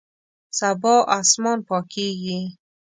[0.57, 2.39] سبا اسمان پاکیږي